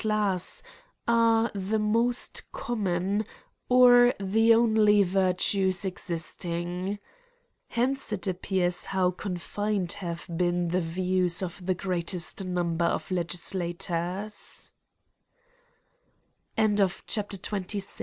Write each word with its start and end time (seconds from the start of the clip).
^ 0.01 0.03
elass) 0.03 0.63
are 1.07 1.51
the 1.53 1.77
most 1.77 2.41
common, 2.51 3.23
or 3.69 4.11
the 4.19 4.51
only 4.51 5.03
virtues 5.03 5.85
existing. 5.85 6.97
Hence 7.67 8.11
it 8.11 8.25
appears 8.25 8.85
how 8.85 9.11
confined 9.11 9.91
have 9.91 10.25
bten 10.25 10.71
the 10.71 10.81
views 10.81 11.43
of 11.43 11.63
the 11.63 11.75
greatest 11.75 12.43
number 12.43 12.85
of 12.85 13.09
legislat 13.09 13.93